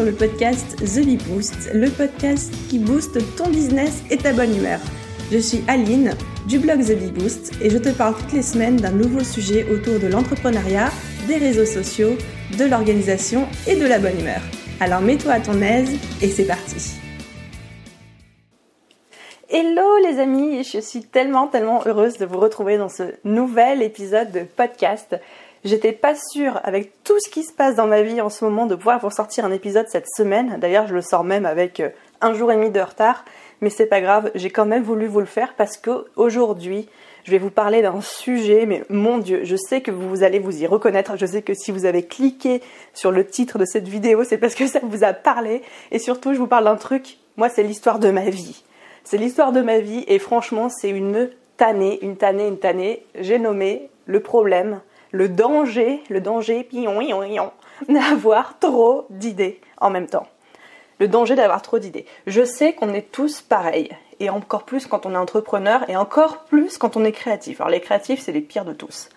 [0.00, 4.56] Sur le podcast The Bee Boost, le podcast qui booste ton business et ta bonne
[4.56, 4.80] humeur.
[5.30, 6.14] Je suis Aline
[6.48, 9.66] du blog The Bee Boost et je te parle toutes les semaines d'un nouveau sujet
[9.70, 10.88] autour de l'entrepreneuriat,
[11.28, 12.16] des réseaux sociaux,
[12.56, 14.40] de l'organisation et de la bonne humeur.
[14.80, 15.90] Alors mets-toi à ton aise
[16.22, 16.94] et c'est parti.
[19.50, 24.32] Hello les amis, je suis tellement tellement heureuse de vous retrouver dans ce nouvel épisode
[24.32, 25.20] de podcast.
[25.62, 28.64] J'étais pas sûre, avec tout ce qui se passe dans ma vie en ce moment,
[28.64, 30.56] de pouvoir vous sortir un épisode cette semaine.
[30.58, 31.90] D'ailleurs, je le sors même avec euh,
[32.22, 33.24] un jour et demi de retard.
[33.60, 36.88] Mais c'est pas grave, j'ai quand même voulu vous le faire parce qu'aujourd'hui,
[37.24, 40.62] je vais vous parler d'un sujet, mais mon Dieu, je sais que vous allez vous
[40.62, 41.18] y reconnaître.
[41.18, 42.62] Je sais que si vous avez cliqué
[42.94, 45.60] sur le titre de cette vidéo, c'est parce que ça vous a parlé.
[45.90, 48.64] Et surtout, je vous parle d'un truc, moi, c'est l'histoire de ma vie.
[49.04, 53.04] C'est l'histoire de ma vie et franchement, c'est une tannée, une tannée, une tannée.
[53.14, 54.80] J'ai nommé le problème
[55.12, 56.68] le danger, le danger,
[57.88, 60.26] d'avoir trop d'idées en même temps.
[60.98, 62.06] Le danger d'avoir trop d'idées.
[62.26, 66.44] Je sais qu'on est tous pareils, et encore plus quand on est entrepreneur, et encore
[66.44, 67.60] plus quand on est créatif.
[67.60, 69.08] Alors les créatifs, c'est les pires de tous.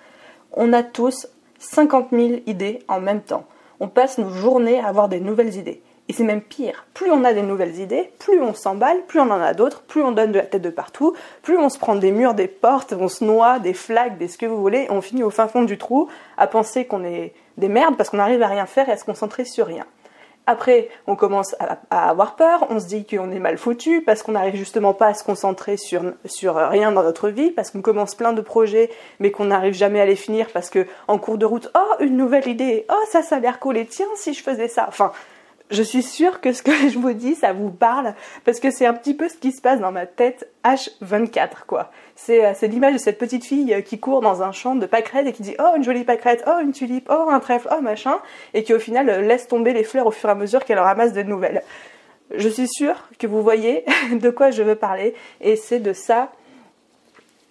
[0.54, 1.28] On a tous
[1.60, 3.46] 50 000 idées en même temps.
[3.80, 5.82] On passe nos journées à avoir des nouvelles idées.
[6.10, 6.86] Et c'est même pire.
[6.94, 10.04] Plus on a des nouvelles idées, plus on s'emballe, plus on en a d'autres, plus
[10.04, 12.94] on donne de la tête de partout, plus on se prend des murs, des portes,
[12.94, 15.64] on se noie, des flaques, des ce que vous voulez, on finit au fin fond
[15.64, 18.92] du trou à penser qu'on est des merdes parce qu'on n'arrive à rien faire et
[18.92, 19.86] à se concentrer sur rien.
[20.46, 24.34] Après, on commence à, avoir peur, on se dit qu'on est mal foutu parce qu'on
[24.34, 28.14] n'arrive justement pas à se concentrer sur, sur rien dans notre vie, parce qu'on commence
[28.14, 31.46] plein de projets mais qu'on n'arrive jamais à les finir parce que en cours de
[31.46, 34.44] route, oh, une nouvelle idée, oh, ça, ça a l'air cool, et tiens, si je
[34.44, 34.86] faisais ça.
[34.90, 35.14] Enfin,
[35.74, 38.14] je suis sûre que ce que je vous dis, ça vous parle,
[38.46, 41.92] parce que c'est un petit peu ce qui se passe dans ma tête H24, quoi.
[42.16, 45.28] C'est, euh, l'image de cette petite fille euh, qui court dans un champ de pâquerettes
[45.28, 48.20] et qui dit «Oh, une jolie pâquerette, oh, une tulipe, oh, un trèfle, oh, machin»,
[48.54, 50.80] et qui au final euh, laisse tomber les fleurs au fur et à mesure qu'elle
[50.80, 51.64] ramasse de nouvelles.
[52.36, 56.32] Je suis sûre que vous voyez de quoi je veux parler, et c'est de ça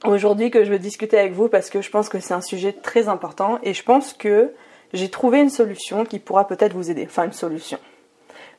[0.05, 2.73] aujourd'hui que je veux discuter avec vous, parce que je pense que c'est un sujet
[2.73, 4.53] très important, et je pense que
[4.93, 7.05] j'ai trouvé une solution qui pourra peut-être vous aider.
[7.09, 7.79] Enfin, une solution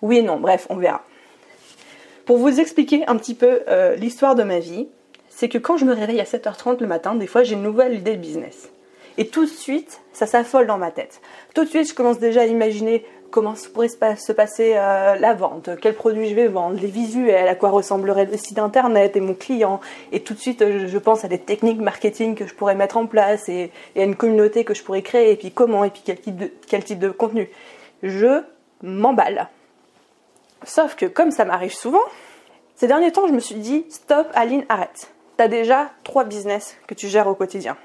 [0.03, 1.02] oui et non, bref, on verra.
[2.25, 4.88] Pour vous expliquer un petit peu euh, l'histoire de ma vie,
[5.30, 7.96] c'est que quand je me réveille à 7h30 le matin, des fois j'ai une nouvelle
[7.96, 8.69] idée de business.
[9.18, 11.22] Et tout de suite, ça s'affole dans ma tête.
[11.56, 15.69] Tout de suite, je commence déjà à imaginer comment pourrait se passer euh, la vente,
[15.80, 19.34] quels produits je vais vendre, les visuels, à quoi ressemblerait le site internet et mon
[19.34, 19.80] client.
[20.12, 23.06] Et tout de suite, je pense à des techniques marketing que je pourrais mettre en
[23.06, 26.18] place et, à une communauté que je pourrais créer, et puis comment, et puis quel
[26.68, 27.50] quel type de contenu.
[28.03, 28.41] Je
[28.81, 29.47] m'emballe.
[30.66, 32.03] Sauf que comme ça m'arrive souvent,
[32.75, 35.12] ces derniers temps, je me suis dit stop, Aline, arrête.
[35.38, 37.78] T'as déjà trois business que tu gères au quotidien.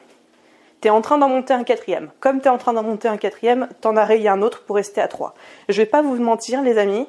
[0.80, 2.10] T'es en train d'en monter un quatrième.
[2.20, 5.00] Comme t'es en train d'en monter un quatrième, t'en as rayé un autre pour rester
[5.00, 5.34] à trois.
[5.68, 7.08] Je vais pas vous mentir, les amis.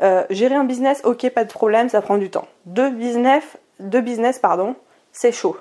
[0.00, 2.46] Euh, gérer un business, ok, pas de problème, ça prend du temps.
[2.66, 3.42] Deux business,
[3.80, 4.76] deux business, pardon,
[5.12, 5.56] c'est chaud.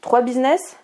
[0.00, 0.76] Trois business,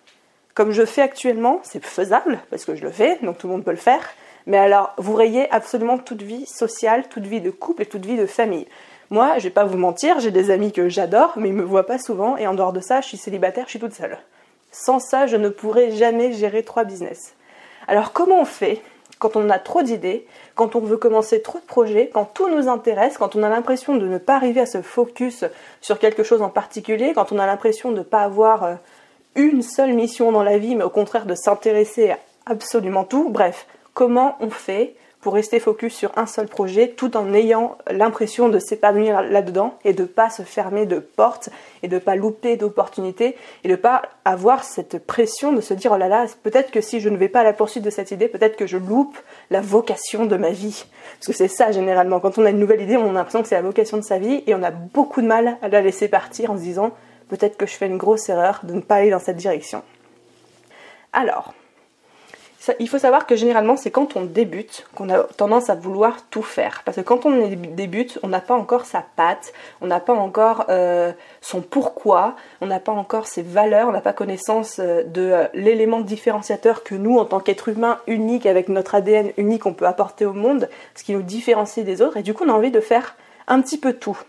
[0.53, 3.63] comme je fais actuellement, c'est faisable parce que je le fais, donc tout le monde
[3.63, 4.01] peut le faire.
[4.49, 8.17] Mais alors, vous rayez absolument toute vie sociale, toute vie de couple et toute vie
[8.17, 8.65] de famille.
[9.11, 11.85] Moi, je vais pas vous mentir, j'ai des amis que j'adore, mais ils me voient
[11.85, 14.17] pas souvent, et en dehors de ça, je suis célibataire, je suis toute seule.
[14.71, 17.35] Sans ça, je ne pourrais jamais gérer trois business.
[17.87, 18.81] Alors, comment on fait
[19.19, 22.67] quand on a trop d'idées, quand on veut commencer trop de projets, quand tout nous
[22.67, 25.45] intéresse, quand on a l'impression de ne pas arriver à se focus
[25.79, 28.73] sur quelque chose en particulier, quand on a l'impression de ne pas avoir euh,
[29.35, 32.17] une seule mission dans la vie, mais au contraire de s'intéresser à
[32.47, 33.67] absolument tout, bref,
[33.99, 38.57] comment on fait pour rester focus sur un seul projet tout en ayant l'impression de
[38.57, 41.49] s'épanouir là-dedans et de pas se fermer de portes
[41.83, 45.97] et de pas louper d'opportunités et de pas avoir cette pression de se dire oh
[45.97, 48.29] là là peut-être que si je ne vais pas à la poursuite de cette idée
[48.29, 49.17] peut-être que je loupe
[49.49, 50.85] la vocation de ma vie.
[51.15, 52.21] Parce que c'est ça généralement.
[52.21, 54.17] Quand on a une nouvelle idée on a l'impression que c'est la vocation de sa
[54.17, 56.91] vie et on a beaucoup de mal à la laisser partir en se disant
[57.27, 59.83] peut-être que je fais une grosse erreur de ne pas aller dans cette direction.
[61.11, 61.53] Alors
[62.79, 66.41] il faut savoir que généralement c'est quand on débute qu'on a tendance à vouloir tout
[66.41, 66.81] faire.
[66.83, 70.65] Parce que quand on débute, on n'a pas encore sa patte, on n'a pas encore
[70.69, 71.11] euh,
[71.41, 75.45] son pourquoi, on n'a pas encore ses valeurs, on n'a pas connaissance euh, de euh,
[75.53, 79.87] l'élément différenciateur que nous, en tant qu'être humain unique, avec notre ADN unique, on peut
[79.87, 82.17] apporter au monde, ce qui nous différencie des autres.
[82.17, 83.15] Et du coup, on a envie de faire
[83.47, 84.19] un petit peu tout.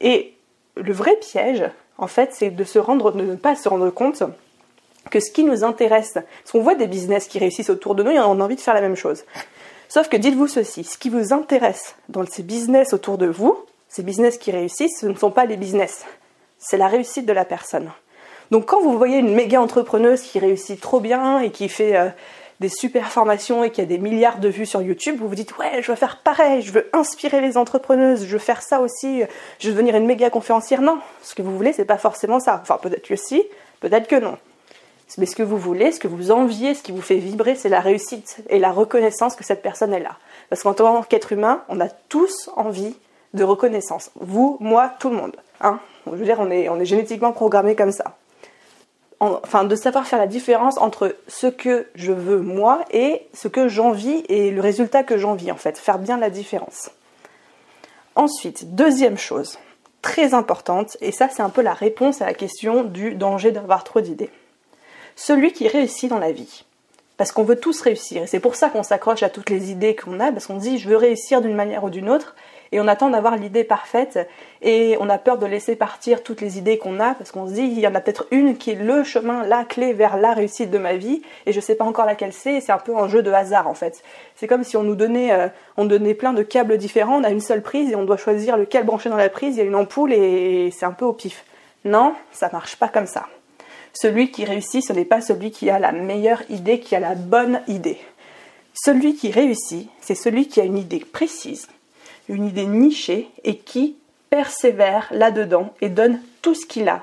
[0.00, 0.34] Et
[0.76, 1.64] le vrai piège,
[1.98, 4.22] en fait, c'est de ne pas se rendre compte
[5.10, 8.10] que ce qui nous intéresse, parce qu'on voit des business qui réussissent autour de nous
[8.10, 9.24] et on a envie de faire la même chose.
[9.88, 13.58] Sauf que dites-vous ceci, ce qui vous intéresse dans ces business autour de vous,
[13.88, 16.04] ces business qui réussissent, ce ne sont pas les business,
[16.58, 17.90] c'est la réussite de la personne.
[18.50, 22.08] Donc quand vous voyez une méga entrepreneuse qui réussit trop bien et qui fait, euh,
[22.60, 25.34] des super formations et qu'il y a des milliards de vues sur YouTube, vous vous
[25.34, 28.80] dites ouais, je veux faire pareil, je veux inspirer les entrepreneuses, je veux faire ça
[28.80, 29.22] aussi,
[29.58, 30.82] je veux devenir une méga conférencière.
[30.82, 32.60] Non, ce que vous voulez, c'est pas forcément ça.
[32.62, 33.42] Enfin, peut-être que si,
[33.80, 34.36] peut-être que non.
[35.18, 37.68] Mais ce que vous voulez, ce que vous enviez, ce qui vous fait vibrer, c'est
[37.68, 40.16] la réussite et la reconnaissance que cette personne est là.
[40.48, 42.94] Parce qu'en tant qu'être humain, on a tous envie
[43.34, 44.10] de reconnaissance.
[44.16, 45.36] Vous, moi, tout le monde.
[45.60, 48.16] Hein je veux dire, on est, on est génétiquement programmé comme ça
[49.20, 53.68] enfin de savoir faire la différence entre ce que je veux moi et ce que
[53.68, 56.90] j'envie et le résultat que j'envie en fait, faire bien la différence.
[58.14, 59.58] Ensuite, deuxième chose,
[60.02, 63.84] très importante, et ça c'est un peu la réponse à la question du danger d'avoir
[63.84, 64.30] trop d'idées.
[65.16, 66.64] Celui qui réussit dans la vie,
[67.16, 69.94] parce qu'on veut tous réussir, et c'est pour ça qu'on s'accroche à toutes les idées
[69.94, 72.34] qu'on a, parce qu'on dit je veux réussir d'une manière ou d'une autre,
[72.72, 74.28] et on attend d'avoir l'idée parfaite
[74.62, 77.52] et on a peur de laisser partir toutes les idées qu'on a parce qu'on se
[77.54, 80.34] dit il y en a peut-être une qui est le chemin, la clé vers la
[80.34, 83.08] réussite de ma vie et je sais pas encore laquelle c'est c'est un peu un
[83.08, 84.02] jeu de hasard en fait.
[84.36, 87.30] C'est comme si on nous donnait euh, on donnait plein de câbles différents, on a
[87.30, 89.64] une seule prise et on doit choisir lequel brancher dans la prise, il y a
[89.64, 91.44] une ampoule et c'est un peu au pif.
[91.84, 93.26] Non, ça marche pas comme ça.
[93.92, 97.14] Celui qui réussit, ce n'est pas celui qui a la meilleure idée, qui a la
[97.14, 97.98] bonne idée.
[98.74, 101.68] Celui qui réussit, c'est celui qui a une idée précise,
[102.28, 103.96] une idée nichée et qui
[104.30, 107.02] persévère là-dedans et donne tout ce qu'il a,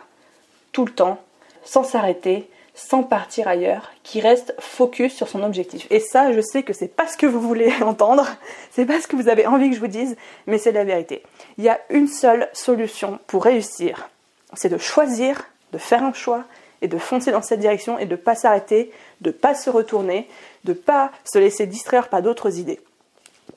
[0.71, 1.19] tout le temps,
[1.63, 5.87] sans s'arrêter, sans partir ailleurs, qui reste focus sur son objectif.
[5.89, 8.27] Et ça, je sais que c'est pas ce que vous voulez entendre,
[8.71, 11.23] c'est pas ce que vous avez envie que je vous dise, mais c'est la vérité.
[11.57, 14.09] Il y a une seule solution pour réussir,
[14.53, 15.43] c'est de choisir,
[15.73, 16.45] de faire un choix
[16.81, 18.91] et de foncer dans cette direction et de ne pas s'arrêter,
[19.21, 20.27] de ne pas se retourner,
[20.63, 22.79] de ne pas se laisser distraire par d'autres idées.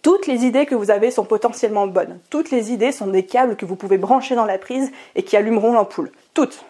[0.03, 2.19] Toutes les idées que vous avez sont potentiellement bonnes.
[2.31, 5.37] Toutes les idées sont des câbles que vous pouvez brancher dans la prise et qui
[5.37, 6.11] allumeront l'ampoule.
[6.33, 6.65] Toutes.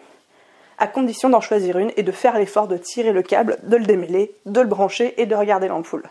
[0.77, 3.85] À condition d'en choisir une et de faire l'effort de tirer le câble, de le
[3.85, 6.03] démêler, de le brancher et de regarder l'ampoule.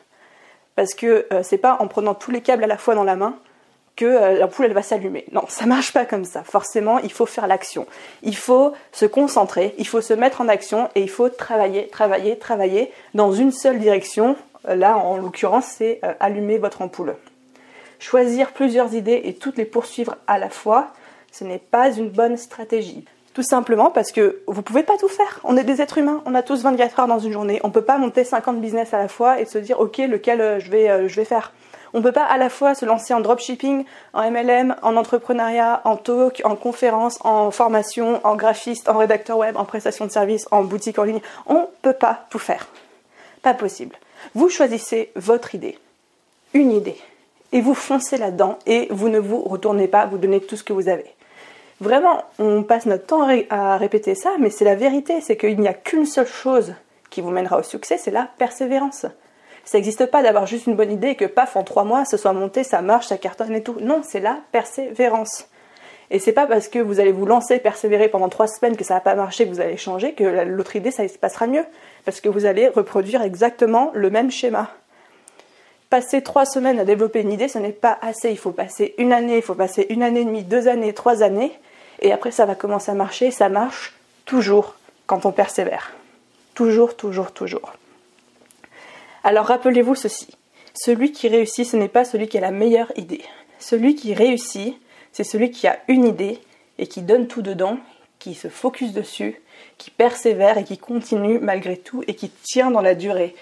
[0.76, 3.16] Parce que euh, c'est pas en prenant tous les câbles à la fois dans la
[3.16, 3.36] main
[4.00, 5.24] que euh, l'ampoule elle va s'allumer.
[5.32, 6.42] Non, ça marche pas comme ça.
[6.42, 7.86] Forcément, il faut faire l'action.
[8.22, 12.38] Il faut se concentrer, il faut se mettre en action et il faut travailler, travailler,
[12.38, 14.36] travailler dans une seule direction
[14.68, 17.16] Là, en l'occurrence, c'est euh, allumer votre ampoule.
[17.98, 20.88] Choisir plusieurs idées et toutes les poursuivre à la fois,
[21.32, 23.04] ce n'est pas une bonne stratégie.
[23.32, 25.40] Tout simplement parce que vous pouvez pas tout faire.
[25.44, 27.60] On est des êtres humains, on a tous 24 heures dans une journée.
[27.62, 30.60] On peut pas monter 50 business à la fois et se dire ok lequel euh,
[30.60, 31.52] je vais, euh, je vais faire.
[31.92, 35.80] On ne peut pas à la fois se lancer en dropshipping, en MLM, en entrepreneuriat,
[35.84, 40.46] en talk, en conférence, en formation, en graphiste, en rédacteur web, en prestation de service,
[40.50, 41.20] en boutique en ligne.
[41.46, 42.68] On ne peut pas tout faire.
[43.42, 43.96] Pas possible.
[44.34, 45.78] Vous choisissez votre idée,
[46.54, 46.98] une idée,
[47.52, 50.72] et vous foncez là-dedans et vous ne vous retournez pas, vous donnez tout ce que
[50.72, 51.06] vous avez.
[51.80, 55.68] Vraiment, on passe notre temps à répéter ça, mais c'est la vérité, c'est qu'il n'y
[55.68, 56.74] a qu'une seule chose
[57.08, 59.06] qui vous mènera au succès, c'est la persévérance.
[59.64, 62.16] Ça n'existe pas d'avoir juste une bonne idée et que paf, en trois mois, ce
[62.16, 63.76] soit monté, ça marche, ça cartonne et tout.
[63.80, 65.46] Non, c'est la persévérance.
[66.10, 68.94] Et c'est pas parce que vous allez vous lancer, persévérer pendant trois semaines que ça
[68.94, 71.64] va pas marcher, que vous allez changer, que l'autre idée, ça se passera mieux
[72.04, 74.70] parce que vous allez reproduire exactement le même schéma.
[75.88, 78.30] Passer trois semaines à développer une idée, ce n'est pas assez.
[78.30, 81.22] Il faut passer une année, il faut passer une année et demie, deux années, trois
[81.22, 81.52] années,
[82.00, 83.30] et après ça va commencer à marcher.
[83.30, 83.94] Ça marche
[84.24, 84.74] toujours
[85.06, 85.92] quand on persévère.
[86.54, 87.72] Toujours, toujours, toujours.
[89.22, 90.28] Alors rappelez-vous ceci.
[90.74, 93.22] Celui qui réussit, ce n'est pas celui qui a la meilleure idée.
[93.58, 94.76] Celui qui réussit,
[95.12, 96.38] c'est celui qui a une idée
[96.78, 97.78] et qui donne tout dedans,
[98.18, 99.40] qui se focus dessus,
[99.76, 103.34] qui persévère et qui continue malgré tout et qui tient dans la durée.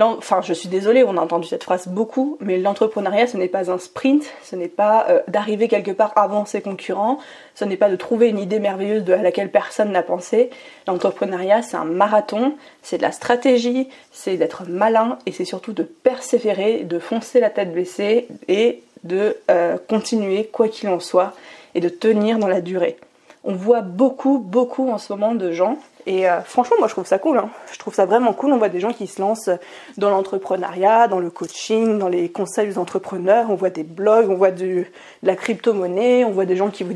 [0.00, 3.68] Enfin, je suis désolée, on a entendu cette phrase beaucoup, mais l'entrepreneuriat, ce n'est pas
[3.72, 7.18] un sprint, ce n'est pas euh, d'arriver quelque part avant ses concurrents,
[7.56, 10.50] ce n'est pas de trouver une idée merveilleuse à laquelle personne n'a pensé.
[10.86, 15.82] L'entrepreneuriat, c'est un marathon, c'est de la stratégie, c'est d'être malin et c'est surtout de
[15.82, 21.34] persévérer, de foncer la tête baissée et de euh, continuer quoi qu'il en soit
[21.74, 22.98] et de tenir dans la durée
[23.44, 25.78] on voit beaucoup, beaucoup en ce moment de gens.
[26.08, 27.36] Et euh, franchement, moi je trouve ça cool.
[27.36, 27.50] Hein.
[27.70, 28.52] Je trouve ça vraiment cool.
[28.54, 29.50] On voit des gens qui se lancent
[29.98, 33.50] dans l'entrepreneuriat, dans le coaching, dans les conseils aux entrepreneurs.
[33.50, 34.86] On voit des blogs, on voit de
[35.22, 36.24] la crypto-monnaie.
[36.24, 36.94] On voit des gens qui vous,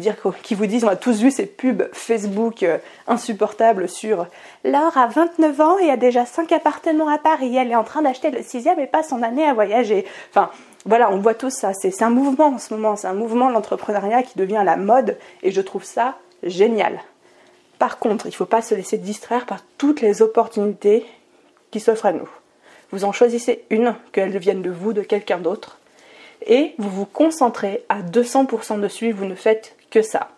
[0.67, 4.27] disent, on a tous vu ces pubs Facebook euh, insupportables sur
[4.65, 7.55] Laure a 29 ans et a déjà 5 appartements à Paris.
[7.55, 10.07] Elle est en train d'acheter le sixième et passe son année à voyager.
[10.31, 10.49] Enfin,
[10.87, 11.75] voilà, on voit tout ça.
[11.75, 12.97] C'est un mouvement en ce moment.
[12.97, 15.19] C'est un mouvement l'entrepreneuriat qui devient la mode.
[15.43, 17.01] Et je trouve ça génial.
[17.79, 21.05] Par contre, il ne faut pas se laisser distraire par toutes les opportunités
[21.71, 22.29] qui s'offrent à nous.
[22.91, 25.79] Vous en choisissez une, qu'elle vienne de vous, de quelqu'un d'autre,
[26.47, 30.29] et vous vous concentrez à 200% dessus, vous ne faites que ça.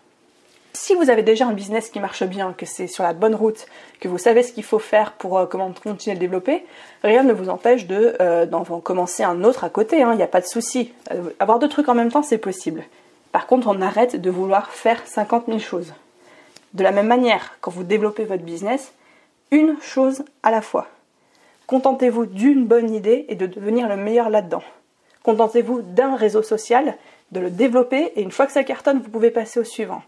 [0.76, 3.66] Si vous avez déjà un business qui marche bien, que c'est sur la bonne route,
[4.00, 6.64] que vous savez ce qu'il faut faire pour euh, comment continuer le développer,
[7.04, 10.24] rien ne vous empêche de euh, d'en commencer un autre à côté, hein, il n'y
[10.24, 10.92] a pas de souci.
[11.12, 12.82] Euh, avoir deux trucs en même temps, c'est possible.
[13.34, 15.92] Par contre, on arrête de vouloir faire 50 000 choses.
[16.72, 18.92] De la même manière, quand vous développez votre business,
[19.50, 20.86] une chose à la fois.
[21.66, 24.62] Contentez-vous d'une bonne idée et de devenir le meilleur là-dedans.
[25.24, 26.96] Contentez-vous d'un réseau social,
[27.32, 30.02] de le développer et une fois que ça cartonne, vous pouvez passer au suivant.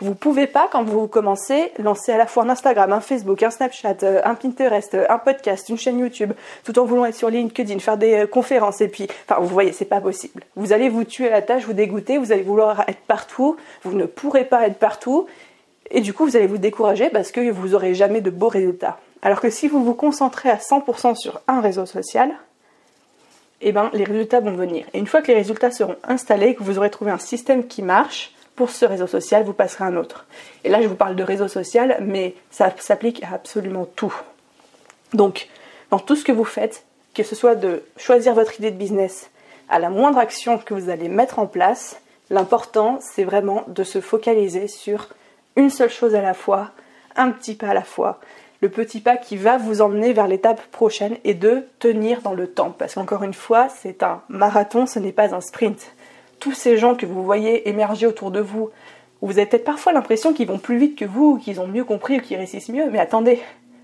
[0.00, 3.50] Vous pouvez pas, quand vous commencez, lancer à la fois un Instagram, un Facebook, un
[3.50, 6.32] Snapchat, euh, un Pinterest, un podcast, une chaîne YouTube,
[6.64, 9.72] tout en voulant être sur LinkedIn, faire des euh, conférences et puis, enfin, vous voyez,
[9.72, 10.42] c'est pas possible.
[10.56, 13.96] Vous allez vous tuer à la tâche, vous dégoûter, vous allez vouloir être partout, vous
[13.96, 15.26] ne pourrez pas être partout
[15.90, 18.98] et du coup, vous allez vous décourager parce que vous n'aurez jamais de beaux résultats.
[19.22, 22.30] Alors que si vous vous concentrez à 100% sur un réseau social,
[23.60, 24.84] eh ben, les résultats vont venir.
[24.92, 27.82] Et une fois que les résultats seront installés, que vous aurez trouvé un système qui
[27.82, 30.26] marche, pour ce réseau social, vous passerez à un autre.
[30.62, 34.14] Et là, je vous parle de réseau social, mais ça s'applique à absolument tout.
[35.12, 35.48] Donc,
[35.90, 36.84] dans tout ce que vous faites,
[37.14, 39.30] que ce soit de choisir votre idée de business
[39.68, 44.00] à la moindre action que vous allez mettre en place, l'important, c'est vraiment de se
[44.00, 45.08] focaliser sur
[45.56, 46.70] une seule chose à la fois,
[47.16, 48.20] un petit pas à la fois,
[48.60, 52.48] le petit pas qui va vous emmener vers l'étape prochaine et de tenir dans le
[52.48, 52.74] temps.
[52.76, 55.93] Parce qu'encore une fois, c'est un marathon, ce n'est pas un sprint
[56.44, 58.68] tous ces gens que vous voyez émerger autour de vous,
[59.22, 62.18] vous avez peut-être parfois l'impression qu'ils vont plus vite que vous, qu'ils ont mieux compris
[62.18, 63.40] ou qu'ils réussissent mieux, mais attendez,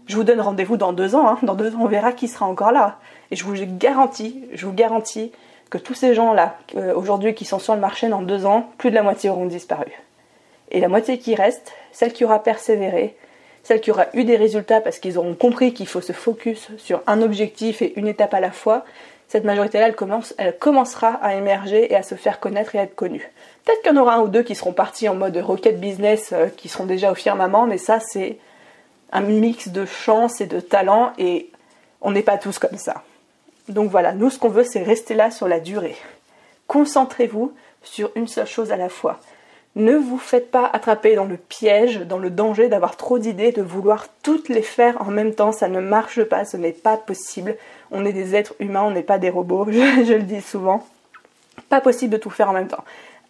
[0.09, 1.39] je vous donne rendez-vous dans deux ans, hein.
[1.43, 2.99] dans deux ans on verra qui sera encore là.
[3.31, 5.33] Et je vous garantis, je vous garantis
[5.71, 8.91] que tous ces gens-là, euh, aujourd'hui qui sont sur le marché dans deux ans, plus
[8.91, 9.91] de la moitié auront disparu.
[10.71, 13.17] Et la moitié qui reste, celle qui aura persévéré,
[13.63, 17.01] celle qui aura eu des résultats parce qu'ils auront compris qu'il faut se focus sur
[17.07, 18.85] un objectif et une étape à la fois,
[19.31, 22.83] cette majorité-là, elle, commence, elle commencera à émerger et à se faire connaître et à
[22.83, 23.31] être connue.
[23.65, 26.31] Peut-être qu'il y en aura un ou deux qui seront partis en mode rocket business,
[26.33, 28.39] euh, qui seront déjà au firmament, mais ça, c'est
[29.13, 31.49] un mix de chance et de talent, et
[32.01, 33.05] on n'est pas tous comme ça.
[33.69, 35.97] Donc voilà, nous, ce qu'on veut, c'est rester là sur la durée.
[36.67, 39.21] Concentrez-vous sur une seule chose à la fois.
[39.77, 43.63] Ne vous faites pas attraper dans le piège, dans le danger d'avoir trop d'idées, de
[43.63, 45.53] vouloir toutes les faire en même temps.
[45.53, 47.57] Ça ne marche pas, ce n'est pas possible.
[47.93, 50.85] On est des êtres humains, on n'est pas des robots, je, le dis souvent.
[51.69, 52.85] Pas possible de tout faire en même temps.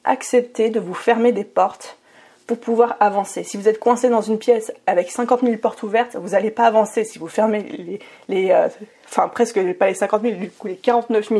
[0.05, 1.99] Acceptez de vous fermer des portes
[2.47, 3.45] pour pouvoir avancer.
[3.45, 6.65] Si vous êtes coincé dans une pièce avec 50 000 portes ouvertes, vous n'allez pas
[6.65, 7.05] avancer.
[7.05, 8.67] Si vous fermez les, euh,
[9.07, 11.31] enfin presque pas les 50 000, du coup les 49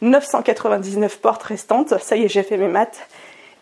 [0.00, 3.06] 999 portes restantes, ça y est, j'ai fait mes maths,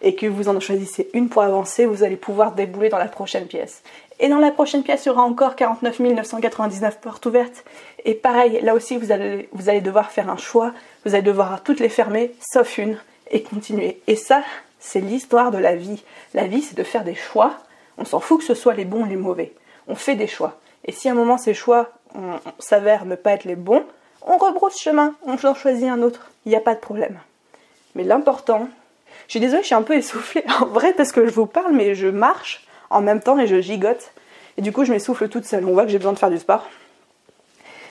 [0.05, 3.47] et que vous en choisissez une pour avancer, vous allez pouvoir débouler dans la prochaine
[3.47, 3.83] pièce.
[4.21, 7.65] Et dans la prochaine pièce, il y aura encore 49 999 portes ouvertes.
[8.05, 10.73] Et pareil, là aussi, vous allez, vous allez devoir faire un choix.
[11.05, 12.99] Vous allez devoir toutes les fermer, sauf une,
[13.31, 14.01] et continuer.
[14.07, 14.43] Et ça,
[14.79, 16.05] c'est l'histoire de la vie.
[16.35, 17.55] La vie, c'est de faire des choix.
[17.97, 19.53] On s'en fout que ce soit les bons ou les mauvais.
[19.89, 20.59] On fait des choix.
[20.85, 21.89] Et si à un moment ces choix
[22.59, 23.85] s'avèrent ne pas être les bons,
[24.23, 26.31] on rebrousse chemin, on en choisit un autre.
[26.45, 27.19] Il n'y a pas de problème.
[27.95, 28.69] Mais l'important,
[29.27, 31.73] je suis désolée, je suis un peu essoufflée en vrai parce que je vous parle,
[31.73, 34.13] mais je marche en même temps et je gigote.
[34.57, 35.65] Et du coup, je m'essouffle toute seule.
[35.65, 36.69] On voit que j'ai besoin de faire du sport.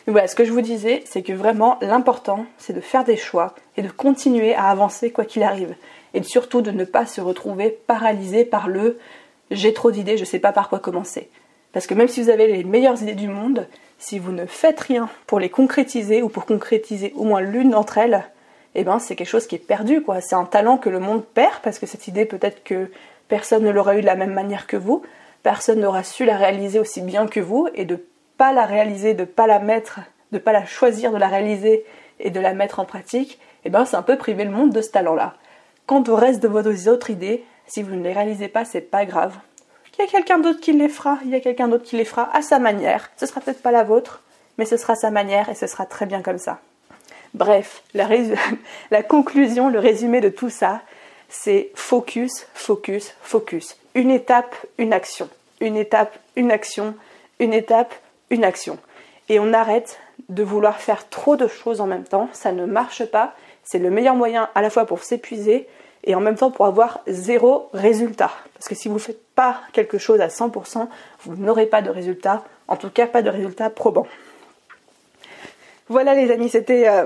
[0.06, 3.18] Mais voilà, ce que je vous disais, c'est que vraiment, l'important, c'est de faire des
[3.18, 5.76] choix et de continuer à avancer quoi qu'il arrive.
[6.14, 8.98] Et surtout de ne pas se retrouver paralysé par le
[9.52, 11.30] j'ai trop d'idées, je sais pas par quoi commencer.
[11.74, 14.80] Parce que même si vous avez les meilleures idées du monde, si vous ne faites
[14.80, 18.26] rien pour les concrétiser ou pour concrétiser au moins l'une d'entre elles,
[18.76, 20.22] eh ben c'est quelque chose qui est perdu quoi.
[20.22, 22.92] C'est un talent que le monde perd parce que cette idée peut-être que
[23.28, 25.04] personne ne l'aura eu de la même manière que vous,
[25.44, 28.04] personne n'aura su la réaliser aussi bien que vous et de
[28.38, 30.00] pas la réaliser, de pas la mettre,
[30.32, 31.86] de pas la choisir de la réaliser
[32.20, 34.82] et de la mettre en pratique, eh ben c'est un peu priver le monde de
[34.82, 35.36] ce talent-là.
[35.86, 39.06] Quant au reste de vos autres idées, si vous ne les réalisez pas, c'est pas
[39.06, 39.36] grave.
[39.98, 42.06] Il y a quelqu'un d'autre qui les fera, il y a quelqu'un d'autre qui les
[42.06, 43.12] fera à sa manière.
[43.18, 44.24] Ce sera peut-être pas la vôtre,
[44.58, 46.60] mais ce sera sa manière et ce sera très bien comme ça.
[47.34, 50.82] Bref, la, conclusion, le résumé de tout ça,
[51.30, 53.78] c'est focus, focus, focus.
[53.96, 55.30] Une étape, une action.
[55.60, 56.96] Une étape, une action.
[57.40, 57.94] Une étape,
[58.30, 58.78] une action.
[59.30, 60.00] Et on arrête
[60.30, 62.30] de vouloir faire trop de choses en même temps.
[62.34, 63.36] Ça ne marche pas.
[63.64, 65.68] C'est le meilleur moyen à la fois pour s'épuiser
[66.04, 68.32] et en même temps pour avoir zéro résultat.
[68.54, 70.88] Parce que si vous ne faites pas quelque chose à 100%,
[71.24, 72.44] vous n'aurez pas de résultat.
[72.68, 74.06] En tout cas, pas de résultat probant.
[75.90, 77.04] Voilà les amis, c'était euh,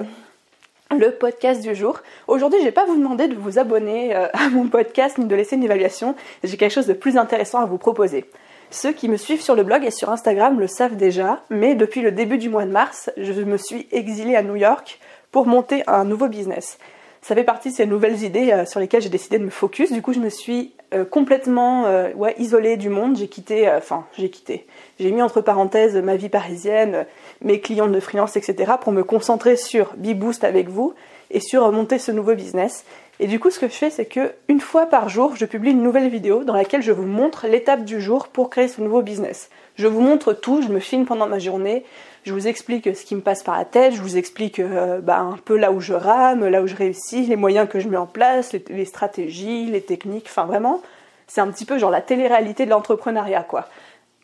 [0.96, 2.00] le podcast du jour.
[2.28, 5.36] Aujourd'hui, je vais pas vous demander de vous abonner euh, à mon podcast ni de
[5.36, 6.14] laisser une évaluation.
[6.44, 8.26] J'ai quelque chose de plus intéressant à vous proposer.
[8.70, 12.02] Ceux qui me suivent sur le blog et sur Instagram le savent déjà, mais depuis
[12.02, 15.00] le début du mois de mars, je me suis exilée à New York
[15.32, 16.78] pour monter un nouveau business.
[17.24, 19.92] Ça fait partie de ces nouvelles idées euh, sur lesquelles j'ai décidé de me focus.
[19.92, 23.18] Du coup, je me suis euh, complètement euh, ouais, isolée du monde.
[23.18, 24.66] J'ai quitté, enfin j'ai quitté,
[25.00, 27.06] j'ai mis entre parenthèses ma vie parisienne,
[27.42, 28.74] mes clients de freelance, etc.
[28.80, 30.94] pour me concentrer sur BeBoost avec vous
[31.30, 32.86] et sur monter ce nouveau business.
[33.20, 35.72] Et du coup, ce que je fais, c'est que une fois par jour, je publie
[35.72, 39.02] une nouvelle vidéo dans laquelle je vous montre l'étape du jour pour créer ce nouveau
[39.02, 39.50] business.
[39.76, 41.84] Je vous montre tout, je me filme pendant ma journée,
[42.28, 45.20] je vous explique ce qui me passe par la tête, je vous explique euh, bah,
[45.20, 47.98] un peu là où je rame, là où je réussis, les moyens que je mets
[47.98, 50.82] en place, les, stratégies, les techniques, enfin vraiment,
[51.28, 53.70] c'est un petit peu genre la télé-réalité de l'entrepreneuriat quoi.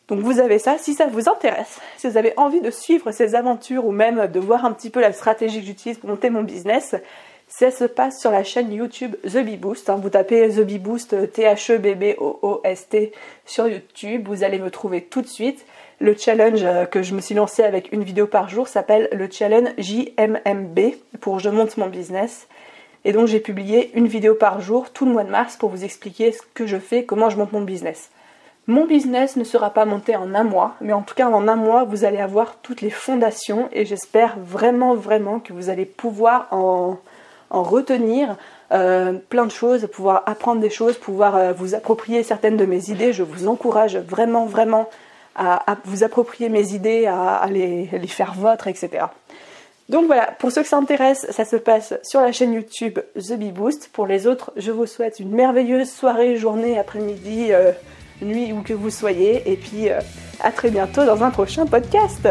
[0.08, 3.34] Donc vous avez ça, si ça vous intéresse, si vous avez envie de suivre ces
[3.34, 6.42] aventures ou même de voir un petit peu la stratégie que j'utilise pour monter mon
[6.42, 6.94] business,
[7.48, 9.88] ça se passe sur la chaîne YouTube The Bee Boost.
[9.88, 9.96] Hein.
[9.96, 13.12] Vous tapez The Boost T-H-E-B-B-O-O-S-T
[13.46, 15.64] sur YouTube, vous allez me trouver tout de suite.
[16.00, 19.28] Le challenge euh, que je me suis lancé avec une vidéo par jour s'appelle le
[19.30, 20.80] challenge JMMB
[21.20, 22.48] pour Je monte mon business.
[23.04, 25.84] Et donc j'ai publié une vidéo par jour tout le mois de mars pour vous
[25.84, 28.10] expliquer ce que je fais, comment je monte mon business.
[28.66, 31.56] Mon business ne sera pas monté en un mois, mais en tout cas en un
[31.56, 36.48] mois vous allez avoir toutes les fondations et j'espère vraiment vraiment que vous allez pouvoir
[36.50, 36.96] en,
[37.50, 38.36] en retenir
[38.72, 42.90] euh, plein de choses, pouvoir apprendre des choses, pouvoir euh, vous approprier certaines de mes
[42.90, 43.12] idées.
[43.12, 44.88] Je vous encourage vraiment, vraiment
[45.34, 49.06] à, vous approprier mes idées, à, les, faire vôtres, etc.
[49.88, 53.34] Donc voilà, pour ceux que ça intéresse, ça se passe sur la chaîne YouTube The
[53.34, 53.90] Bee Boost.
[53.92, 57.72] Pour les autres, je vous souhaite une merveilleuse soirée, journée, après-midi, euh,
[58.22, 59.42] nuit, où que vous soyez.
[59.50, 59.90] Et puis
[60.40, 62.26] à très bientôt dans un prochain podcast.